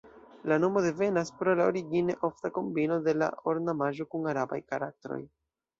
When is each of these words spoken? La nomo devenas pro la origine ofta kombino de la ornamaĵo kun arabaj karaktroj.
La 0.51 0.55
nomo 0.61 0.81
devenas 0.85 1.29
pro 1.41 1.53
la 1.61 1.67
origine 1.73 2.15
ofta 2.31 2.53
kombino 2.57 2.99
de 3.09 3.17
la 3.21 3.31
ornamaĵo 3.55 4.11
kun 4.15 4.31
arabaj 4.35 4.63
karaktroj. 4.75 5.25